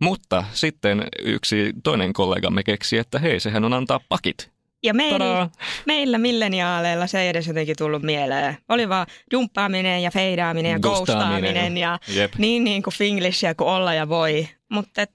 Mutta 0.00 0.44
sitten 0.52 1.04
yksi 1.22 1.72
toinen 1.84 2.12
kollegamme 2.12 2.62
keksi, 2.62 2.98
että 2.98 3.18
hei, 3.18 3.40
sehän 3.40 3.64
on 3.64 3.72
antaa 3.72 4.00
pakit. 4.08 4.50
Ja 4.82 4.94
meillä, 4.94 5.50
meillä 5.86 6.18
milleniaaleilla 6.18 7.06
se 7.06 7.20
ei 7.20 7.28
edes 7.28 7.46
jotenkin 7.46 7.76
tullut 7.78 8.02
mieleen. 8.02 8.56
Oli 8.68 8.88
vaan 8.88 9.06
dumppaaminen 9.30 10.02
ja 10.02 10.10
feidaaminen 10.10 10.72
ja 10.72 10.78
ghostaaminen 10.78 11.76
ja 11.76 11.98
Jep. 12.08 12.34
niin, 12.38 12.64
niin 12.64 12.82
kuin 12.82 12.94
finglishia 12.94 13.54
kuin 13.54 13.68
olla 13.68 13.94
ja 13.94 14.08
voi. 14.08 14.48
Mutta 14.68 15.06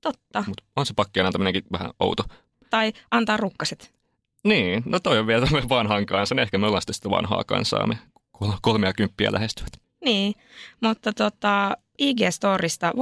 totta. 0.00 0.44
Mut 0.46 0.60
on 0.76 0.86
se 0.86 0.94
pakki 0.94 1.20
antaminenkin 1.20 1.64
vähän 1.72 1.90
outo. 2.00 2.24
Tai 2.70 2.92
antaa 3.10 3.36
rukkaset. 3.36 3.92
Niin, 4.44 4.82
no 4.86 5.00
toi 5.00 5.18
on 5.18 5.26
vielä 5.26 5.44
tämmöinen 5.44 5.68
vanhan 5.68 6.06
kanssa. 6.06 6.34
Ehkä 6.40 6.58
me 6.58 6.66
ollaan 6.66 6.82
sitten 6.90 7.10
vanhaa 7.10 7.44
kansaa, 7.44 7.86
me 7.86 7.98
kolmea 8.62 8.92
kymppiä 8.92 9.32
lähestyvät. 9.32 9.72
Niin, 10.04 10.34
mutta 10.80 11.12
tota, 11.12 11.76
IG-storista, 12.02 12.92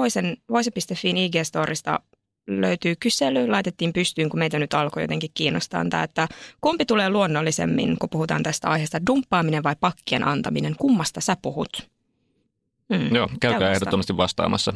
voise.fin 0.51 1.17
IG-storista 1.17 2.01
löytyy 2.47 2.95
kysely, 3.01 3.49
laitettiin 3.49 3.93
pystyyn, 3.93 4.29
kun 4.29 4.39
meitä 4.39 4.59
nyt 4.59 4.75
alkoi 4.75 5.03
jotenkin 5.03 5.31
kiinnostaa 5.35 5.85
tämä, 5.91 6.03
että 6.03 6.29
kumpi 6.61 6.85
tulee 6.85 7.11
luonnollisemmin, 7.11 7.97
kun 7.99 8.11
puhutaan 8.11 8.43
tästä 8.43 8.69
aiheesta, 8.69 9.07
dumppaaminen 9.07 9.63
vai 9.63 9.77
pakkien 9.81 10.29
antaminen, 10.29 10.77
kummasta 10.77 11.21
sä 11.21 11.37
puhut? 11.43 11.89
Hmm, 12.95 13.15
Joo, 13.15 13.29
käykää 13.41 13.73
ehdottomasti 13.73 14.17
vastaamassa. 14.17 14.73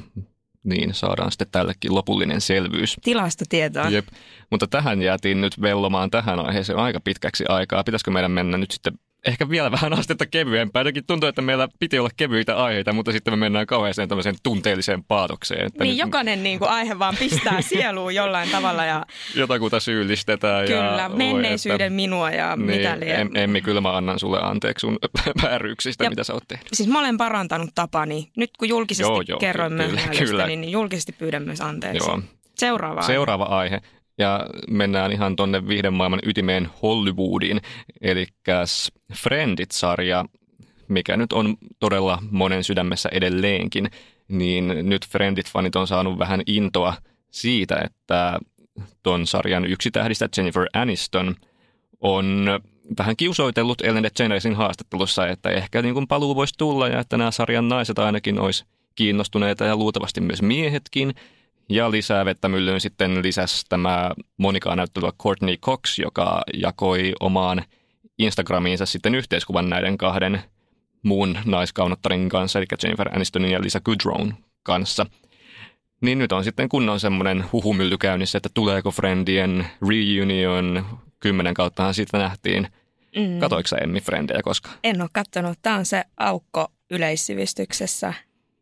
Niin, 0.65 0.95
saadaan 0.95 1.33
sitten 1.33 1.49
tällekin 1.53 1.95
lopullinen 1.95 2.41
selvyys. 2.41 2.97
Tilastotietoa. 3.05 3.89
Jep. 3.89 4.07
Mutta 4.51 4.67
tähän 4.67 5.03
jäätiin 5.03 5.41
nyt 5.41 5.61
vellomaan 5.63 6.11
tähän 6.11 6.39
aiheeseen 6.47 6.79
aika 6.79 7.01
pitkäksi 7.01 7.45
aikaa. 7.49 7.85
Pitäisikö 7.85 8.11
meidän 8.11 8.31
mennä 8.31 8.59
nyt 8.59 8.71
sitten 8.71 8.93
ehkä 9.27 9.49
vielä 9.49 9.71
vähän 9.71 9.93
astetta 9.93 10.27
kevyempää. 10.27 10.81
Jotenkin 10.81 11.07
tuntuu, 11.07 11.29
että 11.29 11.43
meillä 11.43 11.69
piti 11.79 11.99
olla 11.99 12.11
kevyitä 12.17 12.57
aiheita, 12.57 12.93
mutta 12.93 13.13
sitten 13.13 13.33
me 13.33 13.37
mennään 13.37 13.67
kauheeseen 13.67 14.09
tämmöiseen 14.09 14.35
tunteelliseen 14.43 15.05
paatokseen. 15.05 15.67
Että 15.67 15.85
niin, 15.85 15.91
nyt... 15.91 15.99
jokainen 15.99 16.43
niin 16.43 16.59
kuin 16.59 16.69
aihe 16.69 16.99
vaan 16.99 17.17
pistää 17.19 17.63
sieluun 17.69 18.15
jollain 18.15 18.51
tavalla. 18.51 18.85
Ja... 18.85 19.07
Jotakuta 19.35 19.81
syyllistetään. 19.81 20.67
Kyllä, 20.67 21.03
ja 21.03 21.09
menneisyyden 21.09 21.87
että... 21.87 21.97
minua 21.97 22.31
ja 22.31 22.57
niin, 22.57 22.67
mitä 22.67 23.01
liian. 23.01 23.21
Em, 23.21 23.31
Emmi, 23.35 23.63
kyllä 23.63 23.81
mä 23.81 23.97
annan 23.97 24.19
sulle 24.19 24.39
anteeksi 24.43 24.81
sun 24.81 24.99
vääryksistä, 25.43 26.05
ja, 26.05 26.11
mitä 26.11 26.25
sä 26.25 26.35
oot 26.35 26.49
tehnyt. 26.49 26.69
Siis 26.73 26.89
mä 26.89 27.01
olen 27.01 27.17
parantanut 27.17 27.71
tapani. 27.75 28.31
Nyt 28.37 28.51
kun 28.59 28.69
julkisesti 28.69 29.03
joo, 29.03 29.23
joo, 29.29 29.39
kerroin 29.39 29.73
kyllä, 29.73 30.01
kyllä. 30.19 30.47
Niin, 30.47 30.61
niin 30.61 30.73
julkisesti 30.73 31.13
pyydän 31.13 31.43
myös 31.43 31.61
anteeksi. 31.61 32.09
Joo. 32.09 32.21
Seuraava 32.59 33.01
aihe. 33.01 33.13
Seuraava 33.13 33.45
aihe 33.45 33.81
ja 34.21 34.47
mennään 34.71 35.13
ihan 35.13 35.37
tonne 35.37 35.63
maailman 35.91 36.21
ytimeen 36.23 36.69
Hollywoodiin, 36.83 37.61
eli 38.01 38.27
Friendit-sarja, 39.15 40.25
mikä 40.89 41.17
nyt 41.17 41.33
on 41.33 41.57
todella 41.79 42.19
monen 42.31 42.65
sydämessä 42.65 43.09
edelleenkin, 43.13 43.91
niin 44.29 44.69
nyt 44.83 45.07
Friendit-fanit 45.07 45.77
on 45.77 45.87
saanut 45.87 46.19
vähän 46.19 46.43
intoa 46.47 46.95
siitä, 47.31 47.81
että 47.85 48.39
ton 49.03 49.27
sarjan 49.27 49.65
yksi 49.65 49.91
tähdistä 49.91 50.29
Jennifer 50.37 50.67
Aniston 50.73 51.35
on 52.01 52.47
vähän 52.99 53.17
kiusoitellut 53.17 53.81
Ellen 53.81 54.03
DeGeneresin 54.03 54.55
haastattelussa, 54.55 55.29
että 55.29 55.51
ehkä 55.51 55.83
niin 55.83 55.95
kuin 55.95 56.09
paluu 56.09 56.37
voisi 56.37 56.55
tulla 56.59 56.89
ja 56.89 57.01
että 57.01 57.17
nämä 57.17 57.31
sarjan 57.31 57.69
naiset 57.69 57.99
ainakin 57.99 58.41
olisi 58.41 58.65
kiinnostuneita 58.95 59.65
ja 59.65 59.77
luultavasti 59.77 60.21
myös 60.21 60.43
miehetkin– 60.43 61.15
ja 61.71 61.91
lisää 61.91 62.25
vettä 62.25 62.49
myllyyn 62.49 62.81
sitten 62.81 63.23
lisäsi 63.23 63.67
tämä 63.69 64.11
Monikaa 64.37 64.77
näyttelyä 64.77 65.13
Courtney 65.23 65.57
Cox, 65.57 65.99
joka 65.99 66.43
jakoi 66.55 67.13
omaan 67.21 67.65
Instagramiinsa 68.19 68.87
sitten 68.87 69.15
yhteiskuvan 69.15 69.69
näiden 69.69 69.99
kahden 69.99 70.41
muun 71.03 71.39
naiskaunottarin 71.45 72.29
kanssa, 72.29 72.59
eli 72.59 72.67
Jennifer 72.83 73.15
Anistonin 73.15 73.51
ja 73.51 73.63
Lisa 73.63 73.81
Kudrown 73.81 74.35
kanssa. 74.63 75.07
Niin 76.01 76.19
nyt 76.19 76.33
on 76.33 76.45
sitten 76.45 76.69
kunnon 76.69 77.01
semmoinen 77.01 77.45
huhumylly 77.53 77.99
käynnissä, 77.99 78.39
että 78.39 78.49
tuleeko 78.55 78.91
Friendien 78.91 79.67
reunion, 79.89 80.87
kymmenen 81.21 81.55
kauttahan 81.55 81.95
siitä 81.95 82.19
nähtiin. 82.19 82.69
Mm. 83.17 83.39
Katoiko 83.41 83.69
Emmi 83.83 84.01
Friendejä 84.01 84.41
koskaan? 84.43 84.75
En 84.85 85.01
ole 85.03 85.11
katsonut. 85.13 85.59
Tämä 85.63 85.77
on 85.77 85.87
se 85.87 86.05
aukko 86.17 86.69
yleissivistyksessä. 86.91 88.15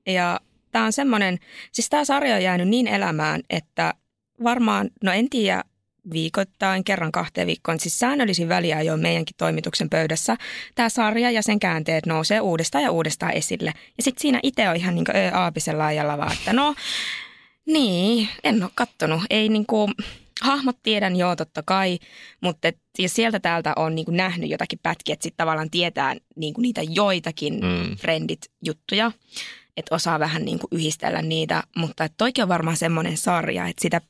Ja 0.07 0.41
tämä 0.71 0.85
on 0.85 0.93
semmoinen, 0.93 1.39
siis 1.73 1.89
tämä 1.89 2.05
sarja 2.05 2.35
on 2.35 2.43
jäänyt 2.43 2.69
niin 2.69 2.87
elämään, 2.87 3.41
että 3.51 3.95
varmaan, 4.43 4.91
no 5.05 5.13
en 5.13 5.31
tiedä, 5.31 5.65
viikoittain, 6.13 6.85
kerran 6.85 7.13
kahteen 7.13 7.47
viikkoon, 7.47 7.81
siis 7.81 7.99
säännöllisin 7.99 8.49
väliä 8.49 8.83
jo 8.83 8.97
meidänkin 8.97 9.37
toimituksen 9.37 9.91
pöydässä. 9.91 10.37
Tämä 10.75 10.89
sarja 10.89 11.31
ja 11.31 11.43
sen 11.43 11.61
käänteet 11.61 12.07
nousee 12.07 12.41
uudestaan 12.41 12.85
ja 12.85 12.91
uudestaan 12.91 13.33
esille. 13.33 13.73
Ja 13.97 14.03
sitten 14.03 14.23
siinä 14.23 14.41
itse 14.43 14.69
on 14.69 14.77
ihan 14.77 14.95
niin 14.95 15.07
aapisen 15.35 15.79
laajalla 15.79 16.19
vaan, 16.19 16.33
että 16.33 16.53
no 16.53 16.75
niin, 17.67 18.29
en 18.45 18.63
ole 18.63 18.71
kattonut. 18.75 19.23
Ei 19.31 19.49
niin 19.49 19.67
kuin, 19.67 19.93
hahmot 20.41 20.77
tiedän 20.83 21.17
joo 21.17 21.37
totta 21.37 21.63
kai, 21.63 21.99
mutta 22.41 22.69
et, 22.69 22.79
ja 22.99 23.09
sieltä 23.09 23.41
täältä 23.41 23.73
on 23.77 23.95
niin 23.95 24.05
kuin 24.05 24.17
nähnyt 24.17 24.51
jotakin 24.51 24.79
pätkiä, 24.83 25.13
että 25.13 25.23
sitten 25.23 25.37
tavallaan 25.37 25.71
tietää 25.71 26.17
niin 26.37 26.55
kuin 26.55 26.63
niitä 26.63 26.83
joitakin 26.83 27.55
mm. 27.55 27.97
friendit-juttuja 27.97 29.13
että 29.79 29.95
osaa 29.95 30.19
vähän 30.19 30.45
niin 30.45 30.59
kuin 30.59 30.69
yhdistellä 30.73 31.23
niitä, 31.23 31.63
mutta 31.77 32.05
että 32.05 32.15
toikin 32.19 32.43
on 32.43 32.49
varmaan 32.49 32.77
semmoinen 32.77 33.17
sarja, 33.17 33.67
että 33.67 33.83
sitä 33.83 34.01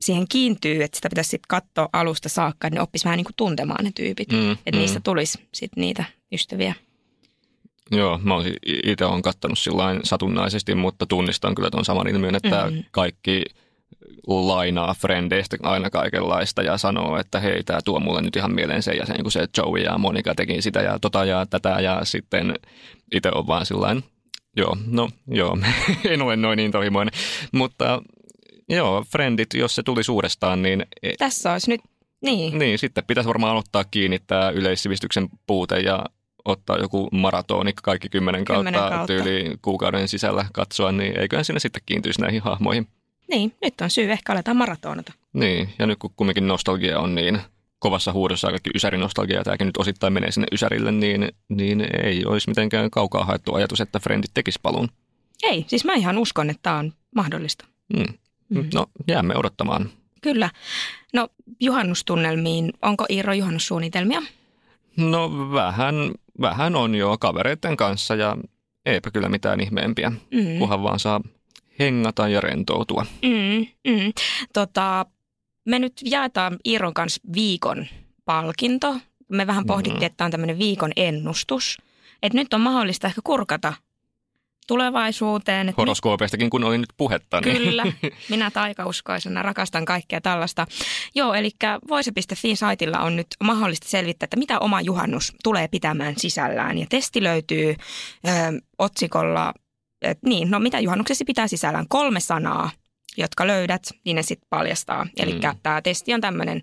siihen 0.00 0.28
kiintyy, 0.28 0.82
että 0.82 0.96
sitä 0.96 1.08
pitäisi 1.08 1.30
sitten 1.30 1.48
katsoa 1.48 1.88
alusta 1.92 2.28
saakka, 2.28 2.70
niin 2.70 2.80
oppisi 2.80 3.04
vähän 3.04 3.16
niin 3.16 3.24
kuin 3.24 3.36
tuntemaan 3.36 3.84
ne 3.84 3.90
tyypit, 3.94 4.32
mm, 4.32 4.50
että 4.52 4.70
mm. 4.72 4.78
niistä 4.78 5.00
tulisi 5.00 5.38
sitten 5.54 5.80
niitä 5.80 6.04
ystäviä. 6.32 6.74
Joo, 7.90 8.20
mä 8.22 8.34
itse 8.66 9.04
olen 9.04 9.22
kattanut 9.22 9.58
sillä 9.58 10.00
satunnaisesti, 10.04 10.74
mutta 10.74 11.06
tunnistan 11.06 11.54
kyllä 11.54 11.70
tuon 11.70 11.84
saman 11.84 12.08
ilmiön, 12.08 12.34
että 12.34 12.70
mm. 12.70 12.84
kaikki 12.90 13.42
lainaa 14.26 14.94
frendeistä 14.94 15.56
aina 15.62 15.90
kaikenlaista 15.90 16.62
ja 16.62 16.78
sanoo, 16.78 17.18
että 17.18 17.40
hei, 17.40 17.62
tämä 17.62 17.78
tuo 17.84 18.00
mulle 18.00 18.22
nyt 18.22 18.36
ihan 18.36 18.54
mieleen 18.54 18.82
sen 18.82 18.96
ja 18.96 19.06
sen, 19.06 19.22
kun 19.22 19.32
se 19.32 19.48
Joey 19.56 19.82
ja 19.82 19.98
Monika 19.98 20.34
teki 20.34 20.62
sitä 20.62 20.80
ja 20.80 20.98
tota 20.98 21.24
ja 21.24 21.46
tätä 21.46 21.68
ja 21.68 22.00
sitten 22.04 22.54
itse 23.12 23.30
on 23.34 23.46
vaan 23.46 23.66
sillain 23.66 24.04
Joo, 24.56 24.76
no 24.86 25.08
joo, 25.28 25.58
en 26.10 26.22
ole 26.22 26.36
noin 26.36 26.58
intohimoinen. 26.58 27.12
Mutta 27.52 28.02
joo, 28.68 29.04
Friendit, 29.12 29.54
jos 29.54 29.74
se 29.74 29.82
tuli 29.82 30.00
uudestaan, 30.10 30.62
niin... 30.62 30.86
E- 31.02 31.16
Tässä 31.18 31.52
olisi 31.52 31.70
nyt, 31.70 31.80
niin. 32.20 32.58
Niin, 32.58 32.78
sitten 32.78 33.04
pitäisi 33.04 33.28
varmaan 33.28 33.56
ottaa 33.56 33.84
kiinni 33.84 34.18
tämä 34.26 34.50
yleissivistyksen 34.50 35.28
puute 35.46 35.80
ja 35.80 36.04
ottaa 36.44 36.78
joku 36.78 37.08
maratoni 37.12 37.72
kaikki 37.82 38.08
kymmenen 38.08 38.44
kautta, 38.44 38.72
kautta. 38.72 39.06
tyyli 39.06 39.56
kuukauden 39.62 40.08
sisällä 40.08 40.46
katsoa, 40.52 40.92
niin 40.92 41.18
eiköhän 41.20 41.44
sinne 41.44 41.60
sitten 41.60 41.82
kiintyisi 41.86 42.20
näihin 42.20 42.42
hahmoihin. 42.42 42.86
Niin, 43.28 43.52
nyt 43.62 43.74
on 43.80 43.90
syy 43.90 44.12
ehkä 44.12 44.32
aletaan 44.32 44.56
maratonata. 44.56 45.12
Niin, 45.32 45.68
ja 45.78 45.86
nyt 45.86 45.98
kun 45.98 46.10
kumminkin 46.16 46.48
nostalgia 46.48 46.98
on 47.00 47.14
niin 47.14 47.40
kovassa 47.86 48.12
huudossa 48.12 48.48
kaikki 48.48 48.70
ysärinostalgia 48.74 49.36
ja 49.36 49.44
tämäkin 49.44 49.66
nyt 49.66 49.76
osittain 49.76 50.12
menee 50.12 50.30
sinne 50.32 50.46
ysärille, 50.52 50.92
niin, 50.92 51.28
niin 51.48 51.86
ei 52.02 52.24
olisi 52.24 52.48
mitenkään 52.48 52.90
kaukaa 52.90 53.24
haettu 53.24 53.54
ajatus, 53.54 53.80
että 53.80 54.00
Friendit 54.00 54.30
tekisi 54.34 54.58
paluun. 54.62 54.88
Ei, 55.42 55.64
siis 55.68 55.84
mä 55.84 55.94
ihan 55.94 56.18
uskon, 56.18 56.50
että 56.50 56.62
tämä 56.62 56.76
on 56.76 56.92
mahdollista. 57.14 57.64
Mm. 57.96 58.04
Mm. 58.48 58.68
No, 58.74 58.86
jäämme 59.08 59.36
odottamaan. 59.36 59.90
Kyllä. 60.22 60.50
No, 61.12 61.28
juhannustunnelmiin. 61.60 62.72
Onko 62.82 63.06
Iiro 63.10 63.32
juhannussuunnitelmia? 63.32 64.22
No, 64.96 65.30
vähän, 65.52 65.94
vähän 66.40 66.76
on 66.76 66.94
jo 66.94 67.16
kavereiden 67.18 67.76
kanssa 67.76 68.14
ja 68.14 68.36
eipä 68.86 69.10
kyllä 69.10 69.28
mitään 69.28 69.60
ihmeempiä, 69.60 70.10
mm. 70.10 70.58
kunhan 70.58 70.82
vaan 70.82 70.98
saa 70.98 71.20
hengata 71.78 72.28
ja 72.28 72.40
rentoutua. 72.40 73.06
Mm, 73.22 73.66
mm. 73.92 74.12
Tota, 74.52 75.06
me 75.66 75.78
nyt 75.78 75.92
jaetaan 76.04 76.56
Iiron 76.66 76.94
kanssa 76.94 77.20
viikon 77.34 77.86
palkinto. 78.24 78.96
Me 79.28 79.46
vähän 79.46 79.66
pohdittiin, 79.66 80.00
mm. 80.00 80.06
että 80.06 80.16
tämä 80.16 80.26
on 80.26 80.30
tämmöinen 80.30 80.58
viikon 80.58 80.92
ennustus. 80.96 81.78
Että 82.22 82.38
nyt 82.38 82.54
on 82.54 82.60
mahdollista 82.60 83.06
ehkä 83.06 83.20
kurkata 83.24 83.72
tulevaisuuteen. 84.66 85.74
Horoskoopeistakin, 85.76 86.50
kun 86.50 86.64
oli 86.64 86.78
nyt 86.78 86.92
puhetta. 86.96 87.40
Niin. 87.40 87.56
Kyllä, 87.56 87.84
minä 88.30 88.50
taikauskoisena 88.50 89.42
rakastan 89.42 89.84
kaikkea 89.84 90.20
tällaista. 90.20 90.66
Joo, 91.14 91.34
eli 91.34 91.50
voise.fi-saitilla 91.88 92.98
on 92.98 93.16
nyt 93.16 93.26
mahdollista 93.44 93.88
selvittää, 93.88 94.24
että 94.24 94.36
mitä 94.36 94.58
oma 94.58 94.80
juhannus 94.80 95.32
tulee 95.42 95.68
pitämään 95.68 96.14
sisällään. 96.16 96.78
Ja 96.78 96.86
testi 96.88 97.22
löytyy 97.22 97.76
ö, 98.28 98.30
otsikolla, 98.78 99.54
että 100.02 100.28
niin, 100.28 100.50
no 100.50 100.58
mitä 100.58 100.80
juhannuksessa 100.80 101.24
pitää 101.24 101.48
sisällään? 101.48 101.88
Kolme 101.88 102.20
sanaa, 102.20 102.70
jotka 103.16 103.46
löydät, 103.46 103.82
niin 104.04 104.14
ne 104.14 104.22
sitten 104.22 104.48
paljastaa. 104.50 105.06
Eli 105.16 105.32
mm. 105.32 105.40
tämä 105.62 105.82
testi 105.82 106.14
on 106.14 106.20
tämmöinen 106.20 106.62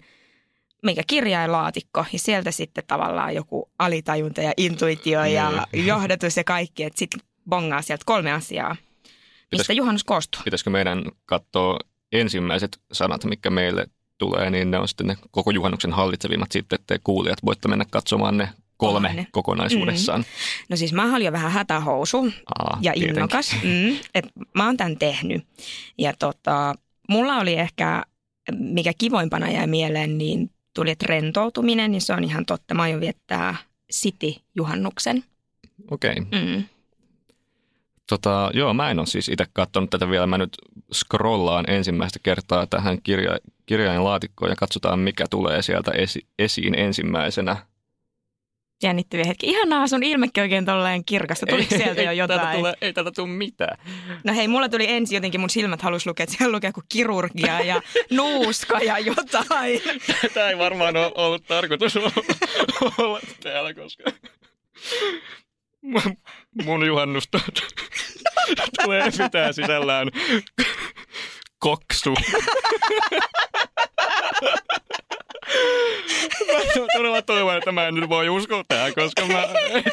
mikä 0.83 1.03
kirjainlaatikko 1.07 2.05
ja 2.13 2.19
sieltä 2.19 2.51
sitten 2.51 2.83
tavallaan 2.87 3.35
joku 3.35 3.71
alitajunta 3.79 4.41
ja 4.41 4.53
intuitio 4.57 5.23
ja 5.23 5.67
niin. 5.73 5.87
johdatus 5.87 6.37
ja 6.37 6.43
kaikki. 6.43 6.83
Että 6.83 6.99
sitten 6.99 7.19
bongaa 7.49 7.81
sieltä 7.81 8.03
kolme 8.05 8.31
asiaa, 8.31 8.75
mistä 9.51 9.63
Pitäis, 9.63 9.77
juhannus 9.77 10.03
koostuu. 10.03 10.41
Pitäisikö 10.43 10.69
meidän 10.69 11.03
katsoa 11.25 11.79
ensimmäiset 12.11 12.81
sanat, 12.91 13.25
mikä 13.25 13.49
meille 13.49 13.87
tulee, 14.17 14.49
niin 14.49 14.71
ne 14.71 14.79
on 14.79 14.87
sitten 14.87 15.07
ne 15.07 15.17
koko 15.31 15.51
juhannuksen 15.51 15.93
hallitsevimmat 15.93 16.51
sitten, 16.51 16.79
että 16.79 16.99
kuulijat 17.03 17.45
voitte 17.45 17.67
mennä 17.67 17.85
katsomaan 17.91 18.37
ne 18.37 18.49
kolme 18.87 19.07
Kolme. 19.07 19.27
kokonaisuudessaan. 19.31 20.19
Mm. 20.19 20.25
No 20.69 20.77
siis 20.77 20.93
mä 20.93 21.15
olin 21.15 21.25
jo 21.25 21.31
vähän 21.31 21.51
hätähousu 21.51 22.31
Aa, 22.59 22.77
ja 22.81 22.93
tietenkin. 22.93 23.15
innokas, 23.15 23.55
mm, 23.63 23.97
että 24.15 24.31
mä 24.55 24.65
oon 24.65 24.77
tämän 24.77 24.97
tehnyt. 24.97 25.43
Ja 25.97 26.13
tota, 26.19 26.75
mulla 27.09 27.35
oli 27.37 27.53
ehkä, 27.53 28.03
mikä 28.51 28.91
kivoimpana 28.97 29.51
jäi 29.51 29.67
mieleen, 29.67 30.17
niin 30.17 30.49
tuli, 30.75 30.91
että 30.91 31.05
rentoutuminen, 31.09 31.91
niin 31.91 32.01
se 32.01 32.13
on 32.13 32.23
ihan 32.23 32.45
totta. 32.45 32.73
Mä 32.73 32.81
aion 32.81 33.01
viettää 33.01 33.55
City-juhannuksen. 33.93 35.23
Okei. 35.91 36.15
Okay. 36.21 36.41
Mm. 36.41 36.63
Tota, 38.09 38.51
joo, 38.53 38.73
mä 38.73 38.91
en 38.91 38.99
ole 38.99 39.07
siis 39.07 39.29
itse 39.29 39.45
katsonut 39.53 39.89
tätä 39.89 40.09
vielä. 40.09 40.27
Mä 40.27 40.37
nyt 40.37 40.57
scrollaan 40.93 41.65
ensimmäistä 41.69 42.19
kertaa 42.23 42.67
tähän 42.67 43.01
kirja, 43.03 43.37
kirjainlaatikkoon 43.65 44.51
ja 44.51 44.55
katsotaan, 44.55 44.99
mikä 44.99 45.25
tulee 45.29 45.61
sieltä 45.61 45.91
esi, 45.91 46.27
esiin 46.39 46.79
ensimmäisenä. 46.79 47.57
Jännittäviä 48.83 49.25
hetki. 49.27 49.47
Ihanaa, 49.47 49.87
sun 49.87 50.03
ilmekin 50.03 50.41
oikein 50.41 50.65
tolleen 50.65 51.05
kirkasta. 51.05 51.45
Tuli 51.45 51.63
sieltä 51.63 52.01
jo 52.01 52.11
jotain? 52.11 52.47
Ei, 52.47 52.57
tule, 52.57 52.73
ei 52.81 52.93
täältä 52.93 53.11
tule 53.15 53.27
mitään. 53.27 53.77
No 54.23 54.33
hei, 54.33 54.47
mulla 54.47 54.69
tuli 54.69 54.85
ensin 54.89 55.15
jotenkin, 55.15 55.39
mun 55.39 55.49
silmät 55.49 55.81
halusi 55.81 56.09
lukea, 56.09 56.23
että 56.23 56.35
siellä 56.37 56.55
lukee 56.55 56.71
kuin 56.71 56.85
kirurgia 56.89 57.61
ja 57.61 57.81
nuuska 58.11 58.79
ja 58.79 58.99
jotain. 58.99 59.81
Tämä 60.33 60.49
ei 60.49 60.57
varmaan 60.57 60.97
ole 60.97 61.11
ollut 61.15 61.45
tarkoitus 61.47 61.97
olla 62.97 63.19
täällä, 63.43 63.73
koska 63.73 64.03
mun 66.63 66.85
juhannusta 66.85 67.39
tulee 68.83 69.11
pitää 69.23 69.51
sisällään 69.51 70.07
koksu. 71.59 72.13
Mä 76.53 76.59
todella 76.97 77.21
toivon, 77.21 77.57
että 77.57 77.71
mä 77.71 77.87
en 77.87 77.95
nyt 77.95 78.09
voi 78.09 78.29
uskoa 78.29 78.63
tähän, 78.67 78.93
koska 78.93 79.25
mä, 79.25 79.43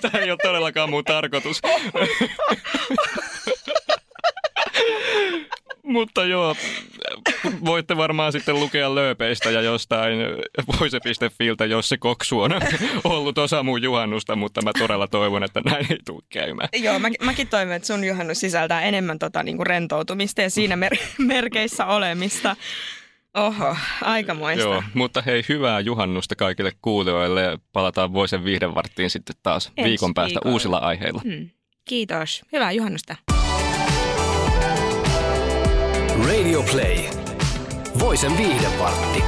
tämä 0.03 0.19
ei 0.25 0.31
ole 0.31 0.39
todellakaan 0.43 0.91
mun 0.91 1.05
tarkoitus. 1.05 1.63
Mutta 5.83 6.25
joo, 6.25 6.57
voitte 7.65 7.97
varmaan 7.97 8.33
sitten 8.33 8.61
lukea 8.61 8.95
lööpeistä 8.95 9.51
ja 9.51 9.61
jostain 9.61 10.19
voise.filtä, 10.81 11.65
jos 11.65 11.89
se 11.89 11.97
koksu 11.97 12.41
on 12.41 12.51
ollut 13.05 13.39
osa 13.39 13.63
mun 13.63 13.83
juhannusta, 13.83 14.37
mutta 14.37 14.63
mä 14.63 14.71
todella 14.79 15.09
toivon, 15.09 15.45
että 15.45 15.61
näin 15.65 15.87
ei 15.91 15.99
tule 16.07 16.23
käymään. 16.29 16.69
Joo, 16.73 16.99
mä, 16.99 17.09
mäkin 17.21 17.49
toivon, 17.49 17.75
että 17.75 17.87
sun 17.87 18.05
juhannus 18.05 18.41
sisältää 18.41 18.83
enemmän 18.83 19.19
tota, 19.19 19.43
niin 19.43 19.57
kuin 19.57 19.67
rentoutumista 19.67 20.43
ja 20.43 20.51
siinä 20.51 20.77
mer- 20.77 20.97
merkeissä 21.19 21.87
olemista. 21.87 22.57
Oho, 23.35 23.77
aikamoista. 24.03 24.65
Joo, 24.65 24.83
mutta 24.95 25.23
hei, 25.23 25.45
hyvää 25.49 25.81
juhannusta 25.81 26.37
kaikille 26.37 26.73
kuulijoille. 26.83 27.59
Palataan 27.73 28.13
Voisen 28.13 28.45
viihdevarttiin 28.45 29.11
sitten 29.11 29.37
taas 29.43 29.73
Ensi 29.77 29.89
viikon 29.89 30.15
päästä 30.15 30.35
viikolla. 30.35 30.53
uusilla 30.53 30.77
aiheilla. 30.79 31.21
Hmm. 31.25 31.51
Kiitos. 31.85 32.43
Hyvää 32.53 32.73
juhannusta. 32.73 33.17
Radio 36.27 36.63
Play. 36.63 36.97
Voisen 37.99 38.39
viihdevartti. 38.39 39.23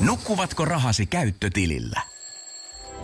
Nukkuvatko 0.00 0.64
rahasi 0.64 1.06
käyttötilillä? 1.06 2.00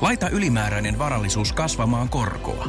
Laita 0.00 0.28
ylimääräinen 0.28 0.98
varallisuus 0.98 1.52
kasvamaan 1.52 2.08
korkoa. 2.08 2.68